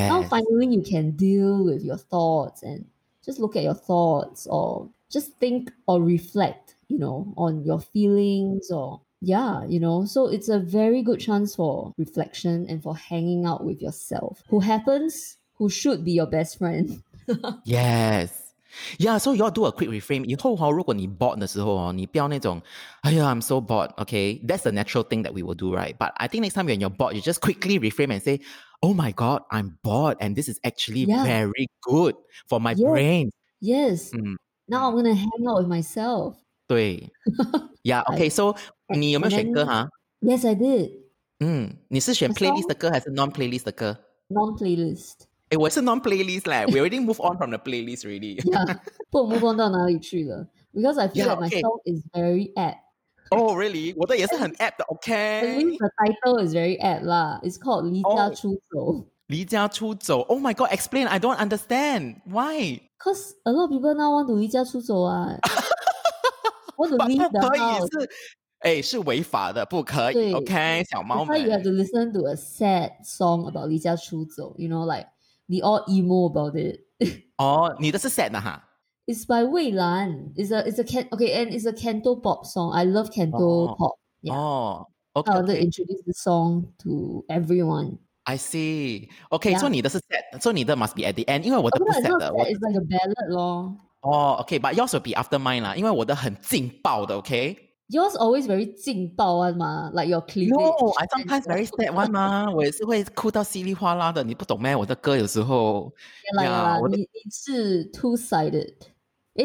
[0.09, 2.89] Now finally you can deal with your thoughts and
[3.25, 8.71] just look at your thoughts or just think or reflect, you know, on your feelings
[8.71, 10.05] or yeah, you know.
[10.05, 14.61] So it's a very good chance for reflection and for hanging out with yourself, who
[14.61, 17.03] happens, who should be your best friend.
[17.65, 18.42] Yes.
[19.00, 20.24] Yeah, so you all do a quick reframe.
[20.26, 22.62] 以后哈，如果你 bored 的时候哦，你不要那种，
[23.02, 23.94] 哎呀，I'm so bored.
[23.96, 25.96] Okay, that's the natural thing that we will do, right?
[25.98, 28.42] But I think next time when you're bored, you just quickly reframe and say,
[28.82, 31.24] "Oh my God, I'm bored, and this is actually Yeah.
[31.24, 32.16] very good
[32.48, 32.92] for my Yes.
[32.92, 34.12] brain." Yes.
[34.14, 34.36] Mm.
[34.68, 36.36] Now I'm gonna hang out with myself.
[36.68, 37.10] 对，
[37.84, 38.04] Yeah.
[38.14, 38.56] Okay, so
[38.94, 39.90] 你有没有 And 选歌 then- 哈？
[40.22, 40.92] Yes, I did.
[41.40, 42.68] 嗯，你是选 A playlist song?
[42.68, 43.98] 的歌还是 non-playlist 的歌？
[44.30, 45.14] Non-playlist.
[45.52, 46.66] 诶，我是 non-playlist 嘞。
[46.68, 48.36] We already move on from the playlist already.
[48.42, 48.80] Yeah.
[49.10, 51.62] 不 move on 到哪里去了 Because I feel Yeah, like my okay.
[51.62, 52.80] song is very apt.
[53.30, 53.94] Oh really？
[53.98, 55.64] 我的也是很 app 的 At ，OK。
[55.64, 57.40] least the title is very apt lah.
[57.42, 58.36] It's called 离家 Oh.
[58.36, 59.08] 出走。
[59.28, 62.80] 离家出走，Oh my God！Explain, I don't understand why。
[63.00, 65.38] Cause a lot of people now want to 离家出走啊，
[66.78, 68.02] want to 不 leave 不 the 可以 house.
[68.02, 68.10] 是，
[68.60, 70.14] 哎，是违法的，不可以。
[70.14, 74.56] 对 OK，小猫 That's why you have 们 to listen to a sad song about 离家出走.
[74.58, 75.08] You know, like
[75.52, 76.82] we all emo about it.
[77.38, 78.64] 哦，你的是 sad 的哈。
[79.06, 80.34] It's by Wei Lan.
[80.36, 82.74] It's a it's a can okay, and it's a canto pop song.
[82.74, 83.38] I love canto
[83.70, 83.76] Oh.
[83.78, 83.98] pop.
[84.22, 84.34] Yeah.
[84.36, 87.98] 哦 I ，OK， want to introduce the song to everyone.
[88.24, 92.10] I see。OK， Yeah 所以你的是 sad，所以你的 must be at the end，因为我的 Oh, 不 no, it's sad
[92.12, 92.28] not 的。
[92.28, 92.34] sad.
[92.34, 93.76] 我 It's like a ballad, lor.
[94.02, 97.56] 哦，OK，but yours will be after mine 啦，因为我的很劲爆的，OK。
[97.92, 100.50] Yours always very 劲爆 one ma, like your cleavage.
[100.52, 102.52] No，I and sometimes your very sad one 吗？
[102.54, 104.76] 我也是会哭到稀里哗啦的，你不懂咩？
[104.76, 105.94] 我的歌有时候，
[106.34, 108.74] Yeah, like, Yeah， uh, 我的你你是 two sided.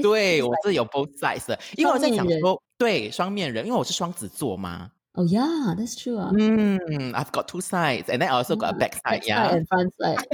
[0.03, 4.91] 对我是有 both sides 的，因为我在想双面人说，对双面人，因为我是双子座嘛。
[5.15, 6.17] Oh yeah, that's true.
[6.19, 6.33] Ah.
[6.35, 9.21] 嗯，I've got two sides, and then I also got a back side.
[9.21, 10.25] Back Yeah， side and front side.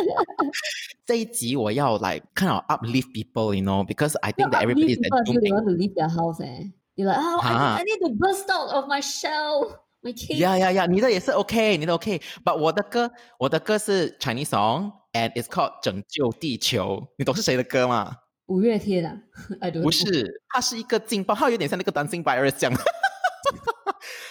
[1.05, 4.97] 这一集我要 like kind of uplift people, you know, because I think that Not everybody leave
[4.97, 5.53] is people until they doing.
[5.55, 6.41] want to leave their house.
[6.43, 6.71] Eh?
[6.99, 7.75] You're like, oh, I, Huh?
[7.75, 10.39] need, I need to burst out of my shell, my cage.
[10.39, 10.87] Yeah, yeah, yeah.
[10.87, 17.05] 你的也是 OK，你的 OK。But 我的歌，我的歌是 Chinese song, and it's called 拯救地球。
[17.17, 18.15] 你懂是谁的歌吗？
[18.45, 19.17] 五月天啊，
[19.59, 19.95] I don't 不 know.
[19.95, 22.77] 是，它是一个劲爆，它有点像那个 Dancing Virus 这样。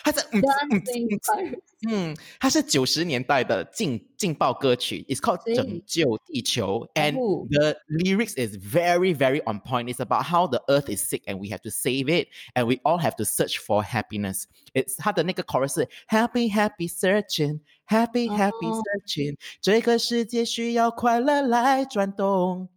[0.03, 9.93] 它是嗯嗯 Dancing Fire 嗯，它是九十年代的劲劲爆歌曲，It's called 对拯救地球，and 哦 the lyrics is very very on point.
[9.93, 12.81] It's about how the earth is sick and we have to save it, and we
[12.83, 14.45] all have to search for happiness.
[14.73, 22.69] It's 它的那个 chorus 是 Happy Happy Searching, Happy Happy 哦 Searching，、这个世界需要快乐来转动。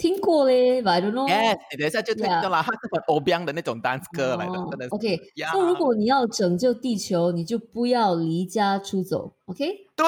[0.00, 1.26] 听过嘞，but I don't know.
[1.26, 4.94] Yes，你等一下就听 Yeah 到了，它是很 o b i a n 的那种 dance 歌来的，哦真的是。
[4.94, 9.34] OK， Yeah 那如果你要拯救地球，你就不要离家出走。
[9.46, 9.64] OK，
[9.96, 10.06] 对，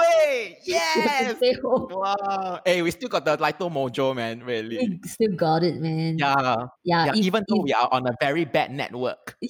[0.66, 1.34] Yes。
[1.38, 2.58] 最后 Wow.
[2.66, 4.40] Hey, we still got the Lito Mojo, man.
[4.44, 4.76] Really.
[4.78, 6.18] we still got it, man.
[6.18, 6.68] Yeah.
[6.84, 7.06] yeah.
[7.06, 7.12] yeah.
[7.14, 9.36] if- even though if- we are on a very bad network.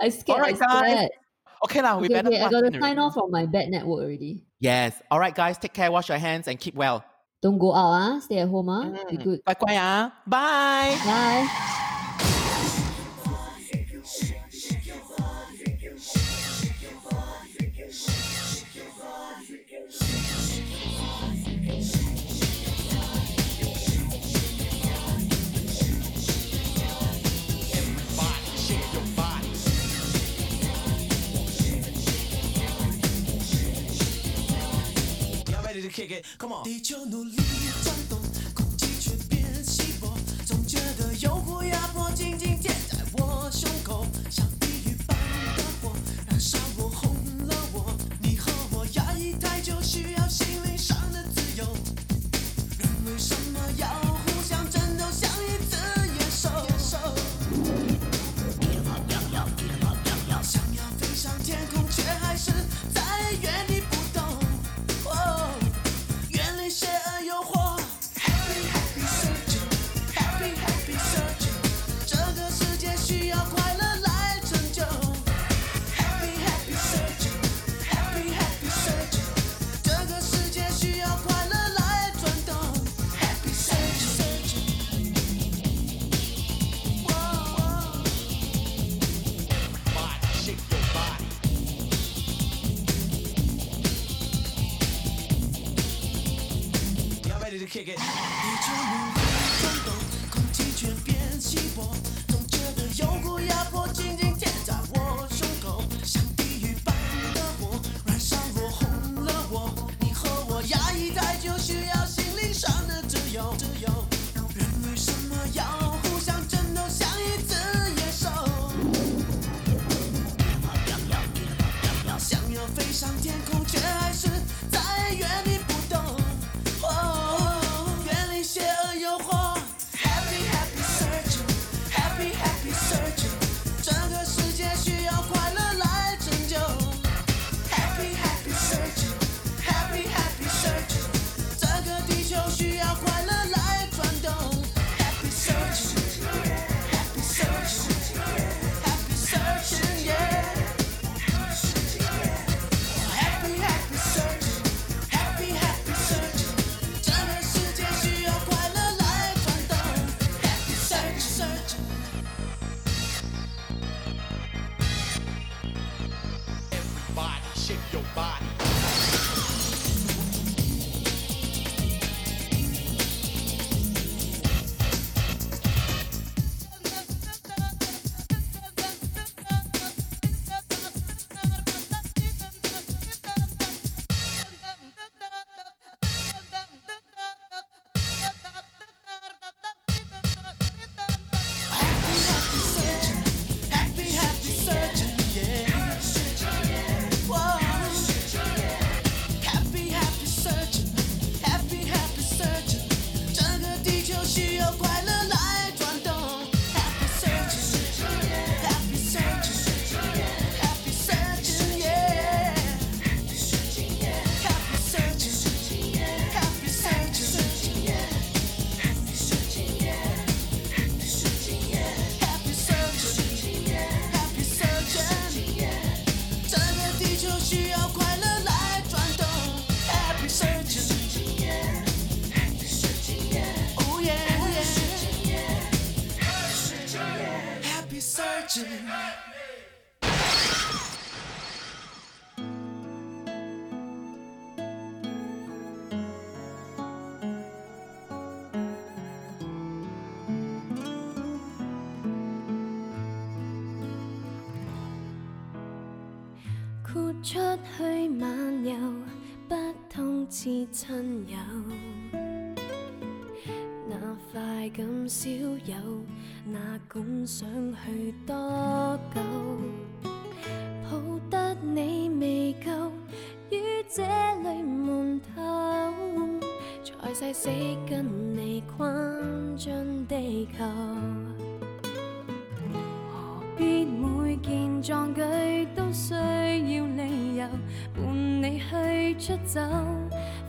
[0.00, 0.40] I scared.
[0.40, 0.92] Alright, I guys.
[0.92, 1.10] scared.
[1.64, 1.96] Okay, lah.
[1.96, 2.28] We Okay, better.
[2.28, 3.00] okay, I pass gotta on sign already.
[3.00, 4.44] off from my bad network already.
[4.60, 5.00] Yes.
[5.10, 5.56] All right, guys.
[5.56, 5.90] Take care.
[5.90, 7.02] Wash your hands and keep well.
[7.41, 8.19] Don't go out, ah.
[8.19, 8.83] Stay at home, ah.
[8.83, 9.09] Mm.
[9.09, 9.39] Be good.
[9.43, 9.55] Bye,
[10.27, 10.95] bye.
[11.05, 11.75] Bye.
[35.99, 36.25] Kick it?
[36.37, 36.63] Come on.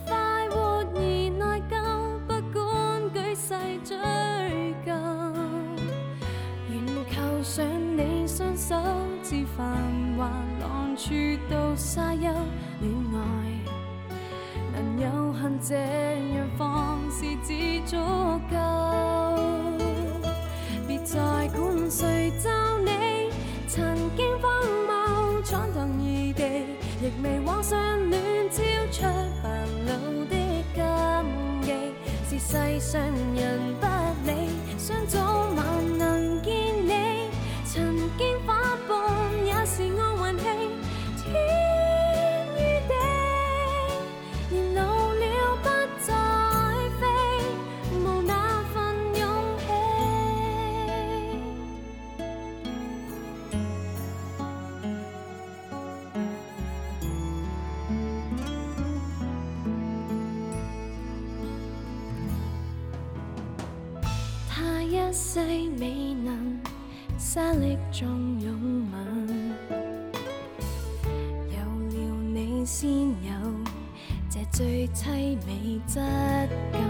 [0.06, 1.72] 快活而内疚
[2.26, 3.54] 不管举世
[3.84, 4.92] 追究。
[6.70, 6.74] 愿
[7.04, 8.74] 扣上你双手
[9.22, 9.66] 自繁
[10.16, 11.12] 华浪处
[11.50, 12.22] 到沙丘。
[12.80, 13.18] 恋爱
[14.72, 15.74] 能有幸这
[16.34, 17.98] 样放肆至早
[75.92, 75.98] 質
[76.70, 76.80] 感。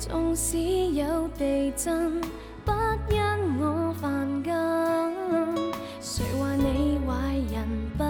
[0.00, 0.58] 縱使
[0.94, 2.20] 有地震，
[2.64, 2.72] 不
[3.08, 3.20] 因
[3.60, 4.52] 我犯禁。
[6.00, 7.08] 誰話你壞
[7.52, 7.56] 人
[7.96, 8.02] 不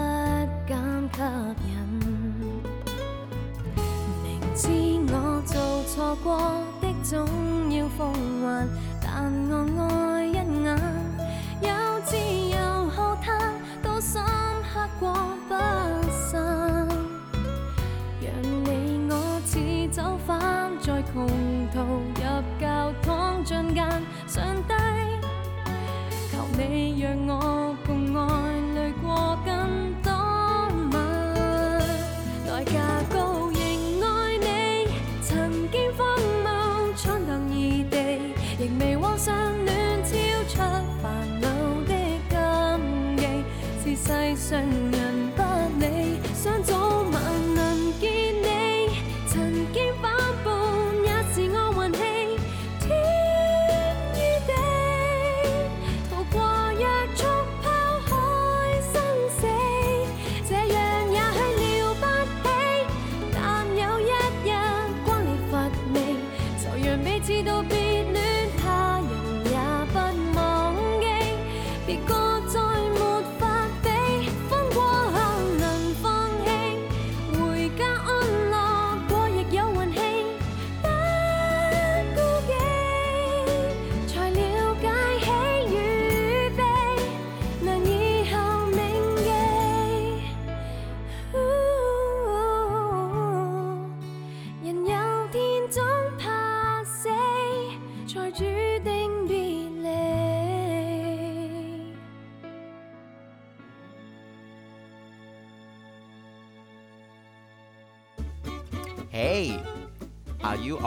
[0.67, 0.75] 敢
[1.13, 1.21] 吸
[1.69, 1.77] 引？
[4.23, 4.25] 明
[4.55, 4.63] 知
[5.13, 5.15] 我
[5.45, 6.27] 做錯過
[6.81, 7.15] 的，總
[7.71, 8.36] 要奉。
[23.77, 24.03] 敢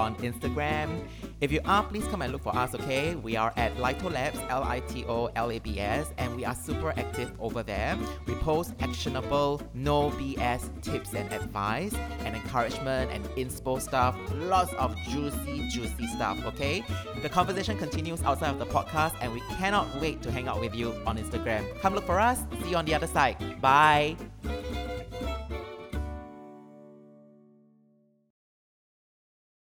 [0.09, 1.07] on Instagram?
[1.41, 3.15] If you are, please come and look for us, okay?
[3.15, 6.45] We are at Lito Labs, L I T O L A B S, and we
[6.45, 7.97] are super active over there.
[8.25, 11.93] We post actionable, no BS tips and advice,
[12.25, 14.15] and encouragement and inspo stuff.
[14.35, 16.83] Lots of juicy, juicy stuff, okay?
[17.21, 20.75] The conversation continues outside of the podcast, and we cannot wait to hang out with
[20.75, 21.63] you on Instagram.
[21.81, 22.39] Come look for us.
[22.63, 23.37] See you on the other side.
[23.61, 24.17] Bye.